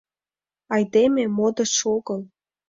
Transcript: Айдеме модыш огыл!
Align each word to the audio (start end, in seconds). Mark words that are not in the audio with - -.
Айдеме 0.73 1.23
модыш 1.37 1.75
огыл! 1.95 2.21